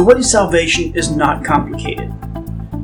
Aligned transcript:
The 0.00 0.06
way 0.06 0.14
to 0.14 0.22
salvation 0.22 0.94
is 0.94 1.14
not 1.14 1.44
complicated. 1.44 2.10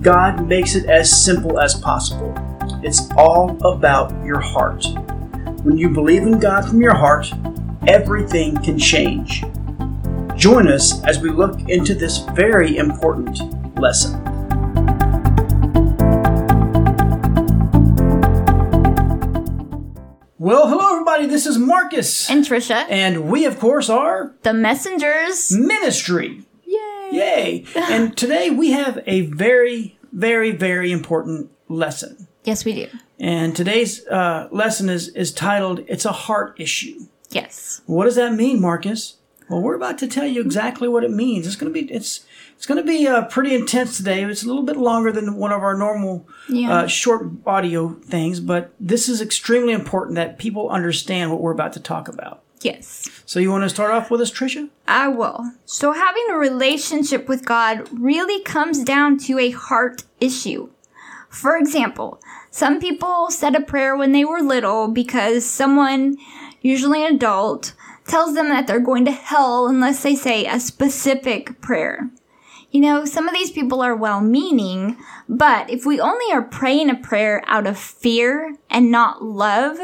God 0.03 0.47
makes 0.47 0.75
it 0.75 0.85
as 0.85 1.11
simple 1.11 1.59
as 1.59 1.75
possible. 1.75 2.35
It's 2.83 3.11
all 3.17 3.57
about 3.67 4.13
your 4.23 4.39
heart. 4.39 4.85
When 5.63 5.79
you 5.79 5.89
believe 5.89 6.25
in 6.25 6.39
God 6.39 6.69
from 6.69 6.83
your 6.83 6.95
heart, 6.95 7.33
everything 7.87 8.59
can 8.59 8.79
change. 8.79 9.45
Join 10.37 10.69
us 10.69 11.03
as 11.05 11.19
we 11.19 11.31
look 11.31 11.59
into 11.71 11.95
this 11.95 12.19
very 12.35 12.77
important 12.77 13.41
lesson. 13.81 14.23
Well, 20.37 20.69
hello 20.69 20.93
everybody. 20.93 21.25
This 21.25 21.47
is 21.47 21.57
Marcus. 21.57 22.29
And 22.29 22.45
Trisha. 22.45 22.85
And 22.91 23.31
we, 23.31 23.47
of 23.47 23.59
course, 23.59 23.89
are 23.89 24.37
the 24.43 24.53
messengers. 24.53 25.51
Ministry. 25.51 26.46
Yay. 27.13 27.65
And 27.75 28.17
today 28.17 28.51
we 28.51 28.71
have 28.73 29.03
a 29.07 29.23
very, 29.23 29.99
very, 30.13 30.51
very 30.51 30.93
important 30.93 31.51
lesson. 31.69 32.29
Yes, 32.45 32.65
we 32.65 32.75
do. 32.75 32.89
And 33.19 33.57
today's 33.57 34.07
uh, 34.07 34.49
lesson 34.51 34.89
is, 34.89 35.09
is 35.09 35.33
titled, 35.33 35.81
It's 35.89 36.05
a 36.05 36.13
Heart 36.13 36.61
Issue. 36.61 37.07
Yes. 37.31 37.81
What 37.87 38.05
does 38.05 38.17
that 38.17 38.35
mean, 38.35 38.61
Marcus? 38.61 39.17
Well, 39.49 39.63
we're 39.63 39.75
about 39.77 39.99
to 39.99 40.09
tell 40.09 40.27
you 40.27 40.41
exactly 40.41 40.89
what 40.89 41.05
it 41.05 41.11
means. 41.11 41.47
It's 41.47 41.55
going 41.57 41.73
to 41.73 41.83
be 41.83 41.89
it's 41.93 42.27
it's 42.57 42.67
going 42.67 42.79
to 42.83 42.87
be 42.87 43.07
uh, 43.07 43.27
pretty 43.27 43.55
intense 43.55 43.97
today. 43.97 44.25
It's 44.25 44.43
a 44.43 44.47
little 44.47 44.65
bit 44.65 44.77
longer 44.77 45.13
than 45.13 45.37
one 45.37 45.53
of 45.53 45.63
our 45.63 45.77
normal 45.77 46.27
Yeah. 46.49 46.73
uh, 46.73 46.87
short 46.89 47.29
audio 47.47 47.91
things, 48.03 48.41
but 48.41 48.73
this 48.81 49.09
is 49.09 49.21
extremely 49.21 49.73
important 49.73 50.17
that 50.17 50.39
people 50.39 50.69
understand 50.69 51.31
what 51.31 51.41
we're 51.41 51.53
about 51.53 51.75
to 51.75 51.81
talk 51.81 52.09
about. 52.09 52.43
Yes. 52.67 53.09
So, 53.27 53.39
you 53.39 53.53
want 53.53 53.63
to 53.63 53.69
start 53.69 53.93
off 53.93 54.11
with 54.11 54.21
us, 54.21 54.33
Tricia? 54.33 54.69
I 54.89 55.07
will. 55.07 55.53
So, 55.67 55.93
having 55.93 56.27
a 56.31 56.37
relationship 56.37 57.29
with 57.29 57.45
God 57.45 57.89
really 57.93 58.43
comes 58.43 58.83
down 58.83 59.19
to 59.19 59.39
a 59.39 59.51
heart 59.51 60.03
issue. 60.21 60.71
For 61.29 61.57
example, 61.57 62.21
some 62.51 62.81
people 62.81 63.31
said 63.31 63.55
a 63.55 63.61
prayer 63.61 63.97
when 63.97 64.11
they 64.11 64.25
were 64.25 64.41
little 64.41 64.89
because 64.89 65.47
someone, 65.47 66.17
usually 66.61 67.07
an 67.07 67.15
adult, 67.15 67.73
tells 68.05 68.35
them 68.35 68.49
that 68.49 68.67
they're 68.67 68.81
going 68.81 69.05
to 69.05 69.13
hell 69.13 69.69
unless 69.69 70.03
they 70.03 70.17
say 70.17 70.45
a 70.47 70.59
specific 70.59 71.61
prayer. 71.61 72.11
You 72.73 72.81
know, 72.81 73.05
some 73.05 73.29
of 73.29 73.35
these 73.35 73.53
people 73.53 73.81
are 73.81 73.95
well 73.95 74.21
meaning, 74.21 74.97
but 75.29 75.71
if 75.71 75.87
we 75.87 76.01
only 76.01 76.33
are 76.33 76.43
praying 76.43 76.91
a 76.91 76.97
prayer 76.97 77.45
out 77.47 77.69
of 77.69 77.79
fear 77.79 78.57
and 78.69 78.91
not 78.91 79.23
love, 79.23 79.79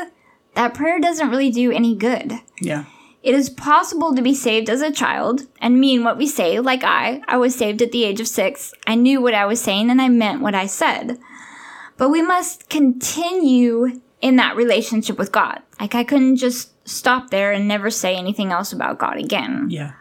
that 0.55 0.75
prayer 0.75 1.01
doesn't 1.01 1.31
really 1.31 1.51
do 1.51 1.73
any 1.73 1.95
good. 1.95 2.35
Yeah. 2.61 2.85
It 3.23 3.35
is 3.35 3.51
possible 3.51 4.15
to 4.15 4.23
be 4.23 4.35
saved 4.35 4.69
as 4.69 4.83
a 4.83 4.91
child 4.91 5.43
and 5.61 5.79
mean 5.79 6.03
what 6.03 6.19
we 6.19 6.27
say, 6.27 6.59
like 6.59 6.83
I. 6.83 7.23
I 7.29 7.37
was 7.37 7.55
saved 7.55 7.81
at 7.81 7.93
the 7.93 8.05
age 8.05 8.21
of 8.21 8.27
six. 8.27 8.75
I 8.87 8.97
knew 8.97 9.21
what 9.21 9.35
I 9.35 9.47
was 9.47 9.61
saying 9.61 9.91
and 9.91 10.03
I 10.03 10.09
meant 10.09 10.43
what 10.43 10.55
I 10.55 10.67
said. 10.67 11.19
But 11.97 12.11
we 12.11 12.21
must 12.21 12.69
continue 12.69 14.01
in 14.21 14.37
that 14.37 14.57
relationship 14.57 15.19
with 15.19 15.31
God. 15.31 15.61
Like 15.79 15.95
I 15.95 16.03
couldn't 16.03 16.37
just 16.37 16.71
stop 16.89 17.31
there 17.31 17.53
and 17.53 17.69
never 17.69 17.91
say 17.91 18.17
anything 18.17 18.51
else 18.51 18.73
about 18.73 18.99
God 18.99 19.19
again. 19.19 19.69
Yeah. 19.71 19.93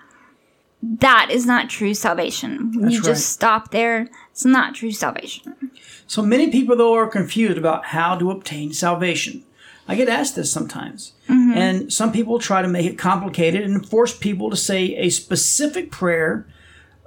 That 0.82 1.30
is 1.30 1.46
not 1.46 1.70
true 1.70 1.94
salvation. 1.94 2.72
That's 2.72 2.94
you 2.94 3.00
right. 3.00 3.06
just 3.06 3.30
stop 3.30 3.70
there, 3.70 4.10
it's 4.32 4.46
not 4.46 4.74
true 4.74 4.92
salvation. 4.92 5.72
So 6.08 6.24
many 6.24 6.50
people, 6.50 6.76
though, 6.76 6.96
are 6.96 7.08
confused 7.08 7.58
about 7.58 7.86
how 7.86 8.18
to 8.18 8.32
obtain 8.32 8.74
salvation. 8.74 9.44
I 9.92 9.96
get 9.96 10.08
asked 10.08 10.38
this 10.38 10.50
sometimes. 10.50 11.12
Mm-hmm. 11.28 11.58
And 11.58 11.92
some 11.92 12.14
people 12.14 12.40
try 12.40 12.62
to 12.62 12.68
make 12.70 12.86
it 12.86 12.98
complicated 12.98 13.64
and 13.64 13.86
force 13.86 14.18
people 14.18 14.50
to 14.50 14.56
say 14.56 14.96
a 14.96 15.10
specific 15.10 15.92
prayer, 15.92 16.48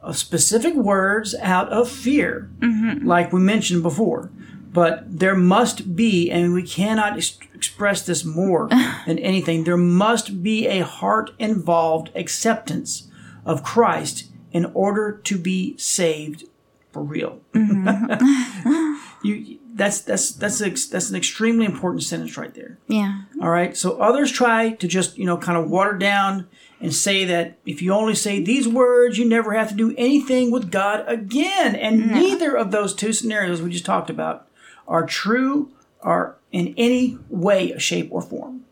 of 0.02 0.18
specific 0.18 0.74
words 0.74 1.34
out 1.40 1.70
of 1.70 1.88
fear, 1.88 2.50
mm-hmm. 2.58 3.06
like 3.06 3.33
we 3.33 3.40
mentioned 3.40 3.83
before. 3.83 4.30
But 4.70 5.05
there 5.08 5.34
must 5.34 5.96
be, 5.96 6.30
and 6.30 6.52
we 6.52 6.62
cannot 6.62 7.17
ex- 7.17 7.39
express 7.55 8.05
this 8.05 8.23
more 8.23 8.68
than 9.06 9.18
anything, 9.18 9.64
there 9.64 9.78
must 9.78 10.42
be 10.42 10.67
a 10.67 10.84
heart 10.84 11.30
involved 11.39 12.11
acceptance 12.14 13.11
of 13.46 13.62
Christ 13.62 14.27
in 14.52 14.67
order 14.74 15.11
to 15.24 15.39
be 15.39 15.74
saved 15.78 16.44
for 16.92 17.02
real. 17.02 17.40
Mm-hmm. 17.55 18.94
you 19.27 19.58
that's 19.74 20.01
that's 20.01 20.30
that's 20.30 20.61
ex- 20.61 20.86
that's 20.86 21.11
an 21.11 21.17
extremely 21.17 21.67
important 21.67 22.05
sentence 22.05 22.36
right 22.39 22.55
there. 22.55 22.79
Yeah. 22.86 23.23
All 23.42 23.51
right. 23.51 23.77
So 23.77 23.98
others 23.98 24.30
try 24.30 24.70
to 24.70 24.89
just 24.89 25.18
you 25.18 25.27
know 25.27 25.36
kind 25.36 25.58
of 25.58 25.68
water 25.68 25.95
down 25.95 26.46
and 26.80 26.95
say 26.95 27.24
that 27.24 27.58
if 27.67 27.83
you 27.83 27.92
only 27.92 28.14
say 28.14 28.42
these 28.42 28.68
words, 28.68 29.18
you 29.18 29.29
never 29.29 29.52
have 29.52 29.68
to 29.70 29.74
do 29.74 29.95
anything 29.98 30.51
with 30.51 30.70
God 30.70 31.05
again. 31.08 31.74
And 31.74 32.11
neither 32.11 32.57
of 32.57 32.70
those 32.70 32.95
two 32.95 33.12
scenarios 33.12 33.61
we 33.61 33.70
just 33.70 33.85
talked 33.85 34.11
about 34.11 34.46
are 34.86 35.07
true 35.07 35.73
or 36.01 36.36
in 36.52 36.74
any 36.77 37.18
way, 37.29 37.77
shape, 37.79 38.08
or 38.11 38.23
form. 38.23 38.64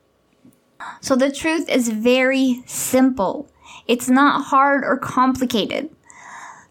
So 1.00 1.16
the 1.16 1.32
truth 1.32 1.68
is 1.68 1.88
very 1.88 2.62
simple. 2.66 3.48
It's 3.88 4.08
not 4.08 4.44
hard 4.44 4.84
or 4.84 4.98
complicated. 4.98 5.90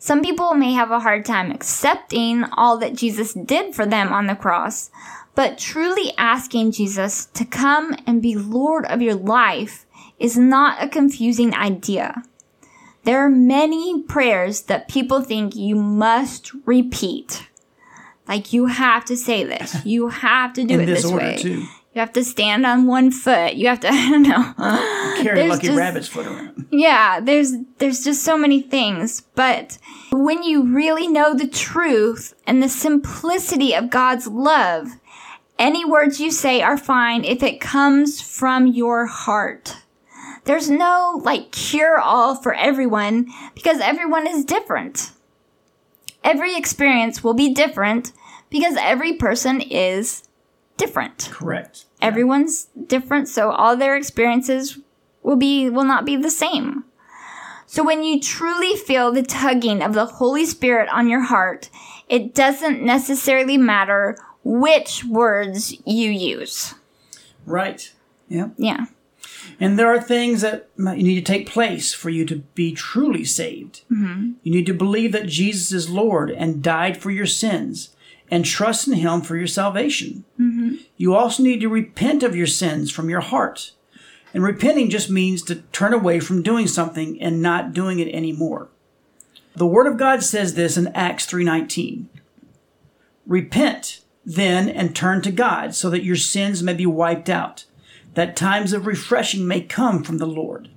Some 0.04 0.24
people 0.24 0.56
may 0.56 0.74
have 0.74 0.90
a 0.90 1.00
hard 1.00 1.26
time 1.26 1.52
accepting 1.52 2.44
all 2.58 2.80
that 2.80 2.96
Jesus 2.96 3.34
did 3.34 3.76
for 3.76 3.86
them 3.86 4.12
on 4.12 4.26
the 4.26 4.34
cross, 4.36 4.90
but 5.36 5.60
truly 5.60 6.12
asking 6.18 6.72
Jesus 6.72 7.28
to 7.28 7.46
come 7.46 7.96
and 8.08 8.20
be 8.20 8.34
Lord 8.34 8.84
of 8.86 9.04
your 9.04 9.14
life 9.14 9.86
is 10.18 10.36
not 10.36 10.84
a 10.84 10.90
confusing 10.90 11.54
idea. 11.54 12.24
There 13.04 13.24
are 13.24 13.30
many 13.30 14.02
prayers 14.02 14.64
that 14.64 14.88
people 14.88 15.22
think 15.22 15.56
you 15.56 15.76
must 15.76 16.52
repeat. 16.66 17.48
Like 18.28 18.54
you 18.54 18.66
have 18.66 19.06
to 19.06 19.16
say 19.16 19.44
this. 19.44 19.86
You 19.86 20.08
have 20.08 20.54
to 20.54 20.64
do 20.64 20.80
it 20.80 20.88
this 20.88 21.04
this, 21.04 21.12
way. 21.12 21.38
too. 21.38 21.68
You 21.94 22.00
have 22.00 22.14
to 22.14 22.24
stand 22.24 22.66
on 22.66 22.88
one 22.88 23.12
foot. 23.12 23.56
You 23.56 23.68
have 23.68 23.82
to, 23.82 23.90
I 23.92 24.10
don't 24.10 24.24
know. 24.24 24.54
Carry 25.22 25.36
There's 25.36 25.50
Lucky 25.52 25.68
just- 25.68 25.78
Rabbit's 25.78 26.08
foot 26.08 26.26
around. 26.26 26.68
Yeah, 26.72 27.20
there's 27.20 27.52
there's 27.80 28.02
just 28.04 28.24
so 28.24 28.38
many 28.38 28.62
things, 28.62 29.22
but 29.36 29.78
when 30.12 30.42
you 30.42 30.74
really 30.74 31.06
know 31.06 31.34
the 31.34 31.48
truth 31.48 32.34
and 32.48 32.64
the 32.64 32.70
simplicity 32.70 33.76
of 33.76 33.90
God's 33.90 34.26
love, 34.28 34.88
any 35.60 35.84
words 35.84 36.22
you 36.22 36.32
say 36.32 36.62
are 36.62 36.78
fine 36.78 37.26
if 37.26 37.44
it 37.44 37.60
comes 37.60 38.22
from 38.22 38.68
your 38.68 39.06
heart. 39.06 39.76
There's 40.46 40.70
no 40.70 41.20
like 41.24 41.52
cure 41.52 42.00
all 42.00 42.36
for 42.36 42.54
everyone 42.54 43.28
because 43.54 43.82
everyone 43.82 44.26
is 44.28 44.46
different. 44.46 45.12
Every 46.24 46.56
experience 46.56 47.22
will 47.22 47.34
be 47.34 47.54
different 47.54 48.14
because 48.50 48.76
every 48.80 49.14
person 49.14 49.60
is 49.60 50.24
different 50.82 51.30
Correct. 51.32 51.86
everyone's 52.02 52.56
different 52.88 53.28
so 53.36 53.52
all 53.52 53.76
their 53.78 53.96
experiences 53.96 54.80
will 55.24 55.36
be 55.48 55.70
will 55.70 55.90
not 55.94 56.06
be 56.06 56.16
the 56.18 56.30
same 56.46 56.84
so 57.66 57.84
when 57.84 58.04
you 58.04 58.20
truly 58.20 58.76
feel 58.76 59.12
the 59.12 59.24
tugging 59.24 59.82
of 59.82 59.94
the 59.94 60.06
holy 60.20 60.46
spirit 60.46 60.90
on 60.92 61.08
your 61.08 61.26
heart 61.34 61.70
it 62.10 62.34
doesn't 62.44 62.82
necessarily 62.96 63.58
matter 63.58 64.18
which 64.44 65.04
words 65.06 65.62
you 65.86 66.10
use 66.10 66.74
Right. 67.46 67.92
Yeah. 68.30 68.50
yeah 68.58 68.86
And 69.60 69.78
there 69.78 69.92
are 69.94 70.02
things 70.02 70.42
that 70.42 70.70
you 70.78 71.04
need 71.04 71.26
to 71.26 71.32
take 71.34 71.48
place 71.58 71.94
for 71.94 72.10
you 72.10 72.24
to 72.26 72.38
be 72.56 72.72
truly 72.72 73.26
saved. 73.26 73.82
Mm-hmm. 73.92 74.34
You 74.44 74.52
need 74.52 74.68
to 74.68 74.74
believe 74.86 75.12
that 75.14 75.28
Jesus 75.42 75.72
is 75.72 75.90
Lord 75.90 76.30
and 76.32 76.62
died 76.64 76.98
for 76.98 77.12
your 77.12 77.26
sins 77.26 77.90
and 78.32 78.46
trust 78.46 78.88
in 78.88 78.94
Him 78.94 79.22
for 79.22 79.36
your 79.36 79.46
salvation. 79.46 80.24
Mm-hmm. 80.40 80.76
You 80.96 81.14
also 81.14 81.44
need 81.44 81.60
to 81.60 81.68
repent 81.68 82.24
of 82.24 82.36
your 82.36 82.48
sins 82.48 82.90
from 82.90 83.10
your 83.10 83.20
heart. 83.20 83.74
And 84.34 84.42
repenting 84.42 84.90
just 84.90 85.10
means 85.10 85.42
to 85.44 85.56
turn 85.74 85.94
away 85.94 86.22
from 86.22 86.42
doing 86.42 86.66
something 86.66 87.22
and 87.22 87.42
not 87.42 87.74
doing 87.74 88.00
it 88.00 88.08
anymore. 88.14 88.70
The 89.54 89.68
Word 89.68 89.88
of 89.88 89.98
God 89.98 90.24
says 90.24 90.54
this 90.54 90.78
in 90.78 90.88
Acts 90.96 91.26
3:19. 91.26 92.08
Repent 93.28 94.00
then 94.26 94.70
and 94.70 94.96
turn 94.96 95.22
to 95.24 95.32
God 95.32 95.76
so 95.76 95.90
that 95.90 96.06
your 96.06 96.16
sins 96.16 96.64
may 96.64 96.74
be 96.74 96.86
wiped 96.86 97.30
out, 97.30 97.66
that 98.14 98.38
times 98.38 98.72
of 98.72 98.86
refreshing 98.86 99.46
may 99.48 99.62
come 99.62 100.04
from 100.04 100.20
the 100.20 100.28
Lord. 100.28 100.70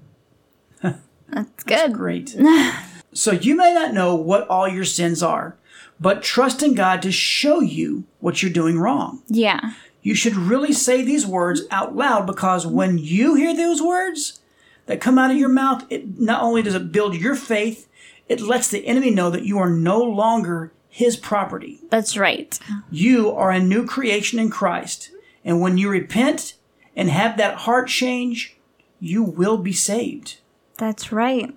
that's 0.82 1.64
good 1.64 1.92
Great. 1.92 2.36
so 3.12 3.30
you 3.30 3.56
may 3.56 3.72
not 3.72 3.94
know 3.94 4.16
what 4.16 4.48
all 4.48 4.66
your 4.66 4.84
sins 4.84 5.22
are, 5.22 5.56
but 6.00 6.22
trust 6.22 6.62
in 6.62 6.74
God 6.74 7.02
to 7.02 7.12
show 7.12 7.60
you 7.60 8.04
what 8.20 8.42
you're 8.42 8.52
doing 8.52 8.78
wrong. 8.78 9.22
yeah 9.28 9.72
You 10.02 10.14
should 10.14 10.36
really 10.36 10.72
say 10.72 11.02
these 11.02 11.26
words 11.26 11.62
out 11.70 11.94
loud 11.96 12.26
because 12.26 12.66
when 12.66 12.98
you 12.98 13.34
hear 13.36 13.54
those 13.56 13.80
words 13.82 14.40
that 14.86 15.00
come 15.00 15.18
out 15.18 15.30
of 15.30 15.36
your 15.38 15.48
mouth, 15.48 15.84
it 15.88 16.20
not 16.20 16.42
only 16.42 16.62
does 16.62 16.74
it 16.74 16.92
build 16.92 17.14
your 17.14 17.34
faith, 17.36 17.88
it 18.28 18.40
lets 18.40 18.68
the 18.68 18.86
enemy 18.86 19.10
know 19.10 19.30
that 19.30 19.44
you 19.46 19.58
are 19.58 19.70
no 19.70 20.00
longer 20.02 20.72
his 20.88 21.16
property. 21.16 21.80
that's 21.90 22.16
right 22.16 22.58
You 22.90 23.30
are 23.32 23.50
a 23.50 23.60
new 23.60 23.84
creation 23.86 24.38
in 24.38 24.50
Christ. 24.50 25.10
And 25.44 25.60
when 25.60 25.76
you 25.78 25.88
repent 25.90 26.54
and 26.96 27.08
have 27.10 27.36
that 27.36 27.56
heart 27.66 27.88
change, 27.88 28.56
you 29.00 29.22
will 29.22 29.56
be 29.58 29.72
saved. 29.72 30.38
that's 30.78 31.10
right 31.12 31.52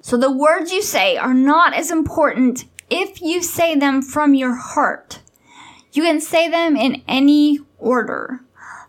So 0.00 0.16
the 0.16 0.30
words 0.30 0.72
you 0.72 0.82
say 0.82 1.16
are 1.16 1.34
not 1.34 1.74
as 1.74 1.90
important 1.90 2.64
if 2.90 3.20
you 3.20 3.42
say 3.42 3.74
them 3.74 4.02
from 4.02 4.34
your 4.34 4.54
heart. 4.54 5.20
You 5.92 6.02
can 6.02 6.20
say 6.20 6.48
them 6.48 6.76
in 6.76 7.02
any 7.08 7.60
order. 7.78 8.40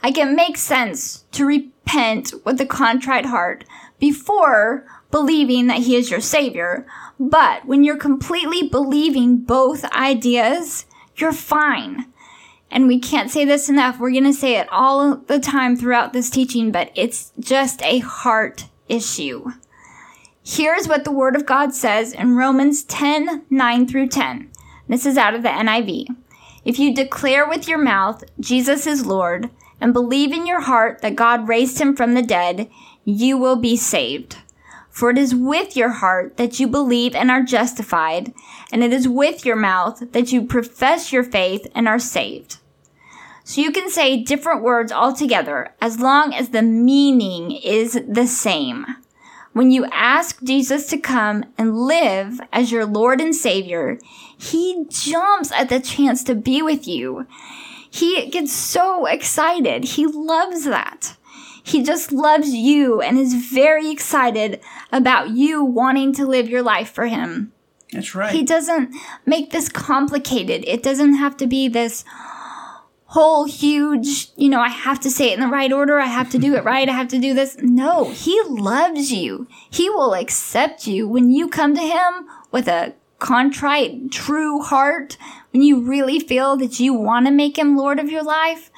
Like 0.04 0.18
it 0.18 0.32
makes 0.32 0.62
sense 0.62 1.26
to 1.32 1.46
repent 1.46 2.34
with 2.46 2.60
a 2.62 2.66
contrite 2.66 3.26
heart 3.26 3.64
before 4.00 4.86
believing 5.10 5.68
that 5.68 5.80
he 5.80 5.96
is 5.96 6.12
your 6.12 6.20
savior. 6.20 6.86
But 7.20 7.66
when 7.66 7.84
you're 7.84 7.98
completely 7.98 8.68
believing 8.68 9.38
both 9.38 9.86
ideas, 9.86 10.86
you're 11.16 11.34
fine. 11.34 12.06
And 12.70 12.88
we 12.88 13.00
can't 13.00 13.32
say 13.32 13.46
this 13.46 13.70
enough. 13.70 14.00
We're 14.00 14.12
going 14.12 14.26
to 14.26 14.34
say 14.34 14.58
it 14.58 14.68
all 14.70 15.16
the 15.16 15.40
time 15.40 15.76
throughout 15.76 16.14
this 16.14 16.30
teaching, 16.30 16.72
but 16.72 16.92
it's 16.96 17.32
just 17.40 17.82
a 17.82 18.00
heart 18.00 18.66
issue. 18.90 19.52
Here's 20.50 20.88
what 20.88 21.04
the 21.04 21.12
Word 21.12 21.36
of 21.36 21.46
God 21.46 21.74
says 21.74 22.14
in 22.14 22.38
Romans 22.38 22.82
10 22.86 23.44
9 23.50 23.88
through 23.88 24.08
10. 24.08 24.50
This 24.88 25.06
is 25.06 25.18
out 25.18 25.36
of 25.36 25.44
the 25.44 25.50
NIV. 25.50 26.16
If 26.64 26.80
you 26.80 26.96
declare 26.96 27.46
with 27.46 27.68
your 27.68 27.78
mouth 27.78 28.24
Jesus 28.40 28.88
is 28.88 29.06
Lord 29.06 29.50
and 29.82 29.92
believe 29.92 30.32
in 30.32 30.48
your 30.48 30.62
heart 30.62 31.02
that 31.02 31.18
God 31.18 31.50
raised 31.50 31.82
him 31.82 31.98
from 31.98 32.14
the 32.14 32.22
dead, 32.22 32.70
you 33.04 33.38
will 33.38 33.58
be 33.58 33.76
saved. 33.76 34.38
For 34.90 35.10
it 35.10 35.18
is 35.18 35.36
with 35.36 35.76
your 35.76 35.90
heart 35.90 36.38
that 36.38 36.62
you 36.62 36.70
believe 36.70 37.14
and 37.14 37.30
are 37.30 37.44
justified, 37.44 38.34
and 38.72 38.82
it 38.86 38.94
is 38.94 39.06
with 39.06 39.46
your 39.46 39.58
mouth 39.58 40.14
that 40.14 40.32
you 40.32 40.46
profess 40.46 41.12
your 41.12 41.26
faith 41.26 41.68
and 41.76 41.90
are 41.90 42.00
saved. 42.00 42.60
So 43.44 43.60
you 43.60 43.74
can 43.74 43.90
say 43.90 44.24
different 44.24 44.64
words 44.64 44.94
altogether 44.94 45.74
as 45.82 46.00
long 46.00 46.34
as 46.34 46.50
the 46.50 46.62
meaning 46.62 47.52
is 47.52 48.00
the 48.08 48.28
same. 48.28 48.86
When 49.58 49.72
you 49.72 49.86
ask 49.86 50.44
Jesus 50.44 50.86
to 50.90 51.00
come 51.00 51.44
and 51.58 51.76
live 51.76 52.40
as 52.54 52.72
your 52.72 52.86
Lord 52.86 53.20
and 53.20 53.36
Savior, 53.36 53.98
He 54.38 54.86
jumps 54.88 55.52
at 55.52 55.70
the 55.70 55.80
chance 55.80 56.24
to 56.26 56.36
be 56.36 56.62
with 56.62 56.88
you. 56.88 57.26
He 57.90 58.30
gets 58.30 58.54
so 58.54 59.08
excited. 59.08 59.84
He 59.84 60.06
loves 60.06 60.66
that. 60.66 61.18
He 61.64 61.82
just 61.82 62.12
loves 62.12 62.50
you 62.50 63.02
and 63.02 63.18
is 63.18 63.34
very 63.34 63.90
excited 63.90 64.62
about 64.92 65.32
you 65.32 65.64
wanting 65.64 66.14
to 66.14 66.28
live 66.28 66.48
your 66.48 66.62
life 66.62 66.92
for 66.92 67.08
Him. 67.08 67.52
That's 67.92 68.14
right. 68.14 68.36
He 68.36 68.44
doesn't 68.44 68.96
make 69.26 69.50
this 69.50 69.70
complicated. 69.70 70.66
It 70.68 70.84
doesn't 70.84 71.16
have 71.16 71.36
to 71.38 71.48
be 71.48 71.68
this 71.68 72.06
whole 73.08 73.46
huge, 73.46 74.30
you 74.36 74.50
know, 74.50 74.60
I 74.60 74.70
have 74.70 75.00
to 75.02 75.10
say 75.10 75.32
it 75.32 75.36
in 75.36 75.40
the 75.40 75.48
right 75.48 75.72
order. 75.72 76.00
I 76.00 76.06
have 76.06 76.30
to 76.32 76.38
do 76.38 76.56
it 76.56 76.64
right. 76.66 76.88
I 76.88 76.94
have 76.94 77.08
to 77.10 77.20
do 77.20 77.34
this. 77.34 77.58
No, 77.62 78.12
He 78.12 78.40
loves 78.48 79.12
you. 79.12 79.48
He 79.70 79.90
will 79.90 80.14
accept 80.14 80.88
you 80.88 81.08
when 81.08 81.32
you 81.32 81.48
come 81.48 81.76
to 81.76 81.82
Him 81.82 82.28
with 82.52 82.68
a 82.68 82.94
contrite, 83.20 84.12
true 84.12 84.62
heart, 84.62 85.18
when 85.52 85.64
you 85.64 85.82
really 85.82 86.20
feel 86.20 86.56
that 86.58 86.80
you 86.80 86.94
want 86.94 87.26
to 87.26 87.32
make 87.32 87.58
Him 87.58 87.76
Lord 87.76 88.00
of 88.00 88.10
your 88.12 88.24
life 88.24 88.72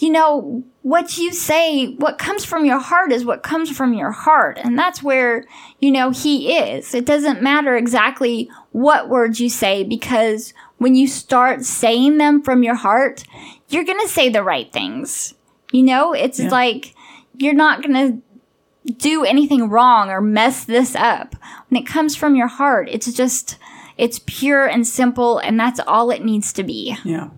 you 0.00 0.10
know, 0.10 0.64
what 0.82 1.18
you 1.18 1.32
say, 1.32 1.92
what 1.96 2.16
comes 2.16 2.44
from 2.44 2.64
your 2.64 2.78
heart 2.78 3.12
is 3.12 3.24
what 3.24 3.42
comes 3.42 3.70
from 3.70 3.92
your 3.92 4.12
heart. 4.12 4.58
And 4.58 4.78
that's 4.78 5.02
where, 5.02 5.44
you 5.78 5.90
know, 5.90 6.10
he 6.10 6.56
is. 6.56 6.94
It 6.94 7.04
doesn't 7.04 7.42
matter 7.42 7.76
exactly 7.76 8.50
what 8.72 9.10
words 9.10 9.40
you 9.40 9.50
say 9.50 9.84
because 9.84 10.54
when 10.80 10.94
you 10.94 11.06
start 11.06 11.62
saying 11.62 12.16
them 12.16 12.40
from 12.40 12.62
your 12.62 12.74
heart, 12.74 13.22
you're 13.68 13.84
going 13.84 14.00
to 14.00 14.08
say 14.08 14.30
the 14.30 14.42
right 14.42 14.72
things. 14.72 15.34
You 15.72 15.82
know, 15.82 16.14
it's 16.14 16.40
yeah. 16.40 16.48
like 16.48 16.94
you're 17.36 17.52
not 17.52 17.82
going 17.82 18.22
to 18.86 18.92
do 18.94 19.22
anything 19.22 19.68
wrong 19.68 20.08
or 20.08 20.22
mess 20.22 20.64
this 20.64 20.96
up. 20.96 21.36
When 21.68 21.82
it 21.82 21.86
comes 21.86 22.16
from 22.16 22.34
your 22.34 22.46
heart, 22.46 22.88
it's 22.90 23.12
just, 23.12 23.58
it's 23.98 24.22
pure 24.24 24.66
and 24.66 24.86
simple, 24.86 25.36
and 25.36 25.60
that's 25.60 25.80
all 25.80 26.10
it 26.10 26.24
needs 26.24 26.50
to 26.54 26.62
be. 26.62 26.96
Yeah. 27.04 27.28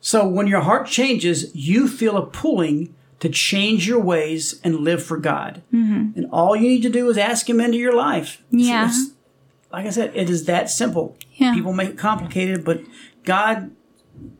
So 0.00 0.28
when 0.28 0.46
your 0.46 0.60
heart 0.60 0.86
changes, 0.86 1.56
you 1.56 1.88
feel 1.88 2.18
a 2.18 2.26
pulling 2.26 2.94
to 3.20 3.30
change 3.30 3.88
your 3.88 4.00
ways 4.00 4.60
and 4.62 4.80
live 4.80 5.02
for 5.02 5.16
God. 5.16 5.62
Mm-hmm. 5.72 6.18
And 6.18 6.26
all 6.30 6.54
you 6.54 6.68
need 6.68 6.82
to 6.82 6.90
do 6.90 7.08
is 7.08 7.16
ask 7.16 7.48
Him 7.48 7.62
into 7.62 7.78
your 7.78 7.94
life. 7.94 8.42
Yeah. 8.50 8.90
So 8.90 9.12
like 9.72 9.86
I 9.86 9.90
said, 9.90 10.12
it 10.14 10.28
is 10.28 10.44
that 10.44 10.68
simple. 10.68 11.16
Yeah. 11.34 11.54
People 11.54 11.72
make 11.72 11.90
it 11.90 11.98
complicated, 11.98 12.64
but 12.64 12.82
God 13.24 13.70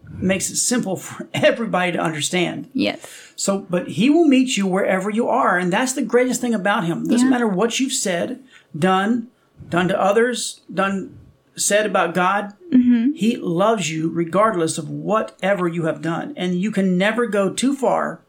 makes 0.09 0.51
it 0.51 0.57
simple 0.57 0.97
for 0.97 1.29
everybody 1.35 1.93
to 1.93 1.99
understand. 1.99 2.71
Yes. 2.73 3.05
So, 3.37 3.61
but 3.69 3.89
He 3.89 4.11
will 4.11 4.27
meet 4.27 4.57
you 4.57 4.67
wherever 4.67 5.11
you 5.11 5.29
are. 5.29 5.59
And 5.59 5.73
that's 5.73 5.93
the 5.93 6.03
greatest 6.03 6.41
thing 6.41 6.55
about 6.55 6.85
Him. 6.85 7.05
It 7.05 7.11
doesn't 7.11 7.27
yeah. 7.27 7.31
matter 7.31 7.49
what 7.49 7.81
you've 7.81 7.93
said, 7.93 8.43
done, 8.79 9.29
done 9.69 9.89
to 9.89 10.01
others, 10.01 10.61
done 10.73 11.19
said 11.57 11.87
about 11.87 12.15
God, 12.15 12.53
mm-hmm. 12.73 13.13
He 13.13 13.37
loves 13.37 13.91
you 13.91 14.09
regardless 14.09 14.79
of 14.79 14.89
whatever 14.89 15.69
you 15.69 15.85
have 15.85 16.03
done. 16.03 16.35
And 16.37 16.61
you 16.61 16.71
can 16.71 16.99
never 16.99 17.27
go 17.27 17.53
too 17.53 17.75
far 17.75 18.21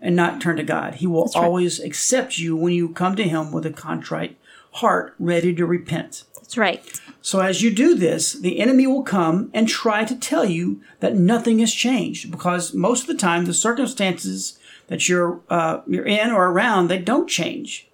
and 0.00 0.16
not 0.16 0.40
turn 0.40 0.56
to 0.56 0.62
God. 0.62 0.96
He 0.96 1.06
will 1.06 1.24
right. 1.26 1.36
always 1.36 1.80
accept 1.80 2.38
you 2.38 2.56
when 2.56 2.72
you 2.72 2.88
come 2.90 3.16
to 3.16 3.28
Him 3.28 3.52
with 3.52 3.66
a 3.66 3.70
contrite 3.70 4.38
heart 4.72 5.14
ready 5.18 5.54
to 5.54 5.66
repent. 5.66 6.24
That's 6.48 6.56
right. 6.56 7.00
So 7.20 7.40
as 7.40 7.60
you 7.60 7.70
do 7.70 7.94
this, 7.94 8.32
the 8.32 8.58
enemy 8.58 8.86
will 8.86 9.02
come 9.02 9.50
and 9.52 9.68
try 9.68 10.06
to 10.06 10.16
tell 10.16 10.46
you 10.46 10.80
that 11.00 11.14
nothing 11.14 11.58
has 11.58 11.74
changed 11.74 12.30
because 12.30 12.72
most 12.72 13.02
of 13.02 13.06
the 13.06 13.16
time 13.16 13.44
the 13.44 13.52
circumstances 13.52 14.58
that 14.86 15.10
you're 15.10 15.42
uh, 15.50 15.82
you're 15.86 16.06
in 16.06 16.30
or 16.30 16.46
around 16.46 16.88
they 16.88 16.96
don't 16.96 17.28
change 17.28 17.90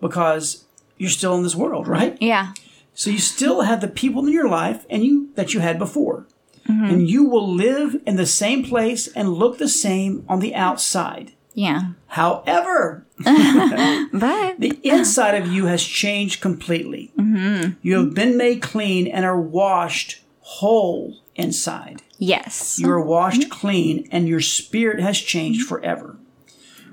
because 0.00 0.64
you're 0.96 1.10
still 1.10 1.34
in 1.34 1.42
this 1.42 1.56
world, 1.56 1.88
right? 1.88 2.16
Yeah. 2.20 2.52
So 2.94 3.10
you 3.10 3.18
still 3.18 3.62
have 3.62 3.80
the 3.80 3.88
people 3.88 4.24
in 4.24 4.32
your 4.32 4.48
life 4.48 4.86
and 4.88 5.04
you 5.04 5.30
that 5.34 5.52
you 5.52 5.58
had 5.58 5.76
before. 5.76 6.28
Mm-hmm. 6.68 6.84
And 6.84 7.10
you 7.10 7.24
will 7.24 7.52
live 7.52 8.00
in 8.06 8.14
the 8.14 8.26
same 8.26 8.62
place 8.62 9.08
and 9.08 9.32
look 9.32 9.58
the 9.58 9.68
same 9.68 10.24
on 10.28 10.38
the 10.38 10.54
outside. 10.54 11.32
Yeah. 11.54 11.92
However, 12.08 13.04
but 13.18 14.60
the 14.60 14.78
inside 14.82 15.34
of 15.34 15.46
you 15.48 15.66
has 15.66 15.82
changed 15.82 16.40
completely. 16.40 17.12
Mm-hmm. 17.18 17.72
You 17.82 17.98
have 17.98 18.14
been 18.14 18.36
made 18.36 18.62
clean 18.62 19.06
and 19.06 19.24
are 19.24 19.40
washed 19.40 20.20
whole 20.40 21.18
inside. 21.34 22.02
Yes. 22.18 22.78
You 22.78 22.90
are 22.90 23.00
washed 23.00 23.42
mm-hmm. 23.42 23.50
clean 23.50 24.08
and 24.10 24.28
your 24.28 24.40
spirit 24.40 25.00
has 25.00 25.18
changed 25.18 25.66
forever. 25.66 26.16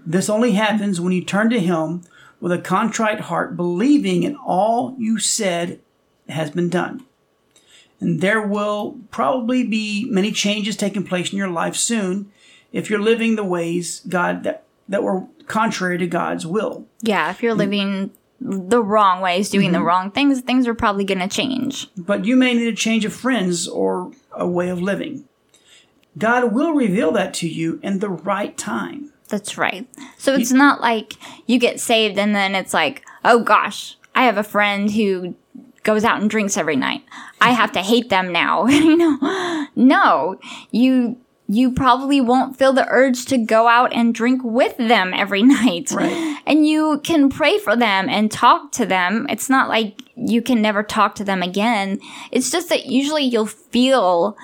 This 0.05 0.29
only 0.29 0.53
happens 0.53 0.99
when 0.99 1.13
you 1.13 1.23
turn 1.23 1.49
to 1.51 1.59
Him 1.59 2.03
with 2.39 2.51
a 2.51 2.57
contrite 2.57 3.21
heart, 3.21 3.57
believing 3.57 4.23
in 4.23 4.35
all 4.35 4.95
you 4.97 5.19
said 5.19 5.79
has 6.29 6.51
been 6.51 6.69
done. 6.69 7.05
And 7.99 8.21
there 8.21 8.41
will 8.41 8.97
probably 9.11 9.65
be 9.65 10.07
many 10.09 10.31
changes 10.31 10.77
taking 10.77 11.03
place 11.03 11.31
in 11.31 11.37
your 11.37 11.49
life 11.49 11.75
soon 11.75 12.31
if 12.71 12.89
you're 12.89 13.01
living 13.01 13.35
the 13.35 13.43
ways 13.43 14.01
God 14.07 14.43
that, 14.43 14.63
that 14.87 15.03
were 15.03 15.25
contrary 15.47 15.97
to 15.97 16.07
God's 16.07 16.45
will. 16.45 16.87
Yeah, 17.01 17.29
if 17.31 17.41
you're 17.43 17.55
living 17.55 18.11
the 18.39 18.81
wrong 18.81 19.21
ways, 19.21 19.49
doing 19.49 19.67
mm-hmm. 19.67 19.73
the 19.73 19.83
wrong 19.83 20.11
things, 20.11 20.41
things 20.41 20.67
are 20.67 20.73
probably 20.73 21.03
going 21.03 21.19
to 21.19 21.27
change. 21.27 21.89
But 21.97 22.25
you 22.25 22.35
may 22.35 22.53
need 22.53 22.67
a 22.67 22.75
change 22.75 23.05
of 23.05 23.13
friends 23.13 23.67
or 23.67 24.11
a 24.31 24.47
way 24.47 24.69
of 24.69 24.81
living. 24.81 25.25
God 26.17 26.53
will 26.53 26.73
reveal 26.73 27.11
that 27.13 27.33
to 27.35 27.47
you 27.47 27.79
in 27.83 27.99
the 27.99 28.09
right 28.09 28.57
time. 28.57 29.11
That's 29.27 29.57
right. 29.57 29.87
So 30.17 30.33
it's 30.33 30.51
not 30.51 30.81
like 30.81 31.13
you 31.45 31.59
get 31.59 31.79
saved 31.79 32.17
and 32.17 32.35
then 32.35 32.55
it's 32.55 32.73
like, 32.73 33.05
oh 33.23 33.43
gosh, 33.43 33.95
I 34.15 34.23
have 34.23 34.37
a 34.37 34.43
friend 34.43 34.91
who 34.91 35.35
goes 35.83 36.03
out 36.03 36.19
and 36.19 36.29
drinks 36.29 36.57
every 36.57 36.75
night. 36.75 37.03
I 37.39 37.51
have 37.51 37.71
to 37.73 37.81
hate 37.81 38.09
them 38.09 38.31
now. 38.31 38.65
you 38.67 38.97
know, 38.97 39.67
no, 39.75 40.39
you 40.71 41.17
you 41.51 41.71
probably 41.71 42.21
won't 42.21 42.55
feel 42.55 42.73
the 42.73 42.87
urge 42.89 43.25
to 43.25 43.37
go 43.37 43.67
out 43.67 43.91
and 43.91 44.13
drink 44.13 44.41
with 44.43 44.77
them 44.77 45.13
every 45.15 45.41
night. 45.43 45.91
Right. 45.91 46.37
And 46.45 46.65
you 46.65 47.01
can 47.03 47.29
pray 47.29 47.57
for 47.57 47.75
them 47.75 48.07
and 48.07 48.31
talk 48.31 48.71
to 48.73 48.85
them. 48.85 49.25
It's 49.29 49.49
not 49.49 49.67
like 49.67 49.99
you 50.15 50.43
can 50.43 50.61
never 50.61 50.83
talk 50.83 51.15
to 51.15 51.23
them 51.23 51.41
again. 51.41 51.99
It's 52.31 52.51
just 52.51 52.69
that 52.69 52.85
usually 52.85 53.23
you'll 53.23 53.47
feel 53.47 54.37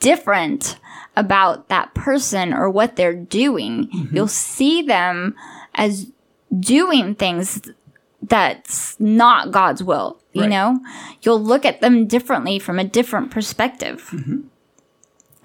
different 0.00 0.78
about 1.16 1.68
that 1.68 1.92
person 1.92 2.54
or 2.54 2.70
what 2.70 2.96
they're 2.96 3.14
doing. 3.14 3.88
Mm-hmm. 3.88 4.16
You'll 4.16 4.28
see 4.28 4.80
them 4.80 5.34
as 5.74 6.10
doing 6.58 7.14
things 7.14 7.60
that's 8.22 8.98
not 8.98 9.50
God's 9.50 9.82
will, 9.82 10.18
you 10.32 10.42
right. 10.42 10.50
know? 10.50 10.80
You'll 11.20 11.42
look 11.42 11.66
at 11.66 11.82
them 11.82 12.06
differently 12.06 12.58
from 12.58 12.78
a 12.78 12.84
different 12.84 13.30
perspective. 13.30 14.08
Mm-hmm. 14.12 14.40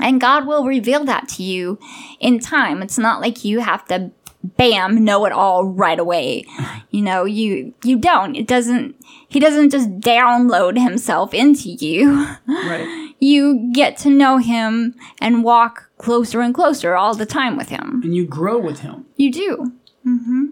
And 0.04 0.20
God 0.22 0.46
will 0.46 0.66
reveal 0.66 1.06
that 1.06 1.30
to 1.30 1.44
you 1.44 1.80
in 2.20 2.40
time. 2.40 2.84
It's 2.84 2.98
not 2.98 3.22
like 3.22 3.46
you 3.46 3.62
have 3.62 3.86
to 3.88 4.12
bam 4.44 5.04
know 5.04 5.26
it 5.26 5.32
all 5.32 5.66
right 5.66 5.98
away. 5.98 6.46
You 6.92 7.02
know, 7.02 7.24
you 7.24 7.74
you 7.84 7.98
don't. 7.98 8.36
It 8.36 8.46
doesn't 8.48 8.96
he 9.30 9.40
doesn't 9.40 9.72
just 9.72 9.90
download 10.00 10.78
himself 10.78 11.34
into 11.34 11.70
you. 11.70 12.28
Right. 12.48 13.00
You 13.20 13.72
get 13.74 13.96
to 14.00 14.10
know 14.10 14.36
him 14.36 14.96
and 15.22 15.46
walk 15.46 15.90
closer 15.98 16.42
and 16.42 16.54
closer 16.54 16.94
all 16.96 17.16
the 17.16 17.26
time 17.26 17.56
with 17.56 17.70
him. 17.70 18.02
And 18.04 18.14
you 18.14 18.26
grow 18.26 18.60
with 18.60 18.80
him. 18.80 19.06
You 19.16 19.32
do. 19.32 19.72
Mm-hmm. 20.06 20.43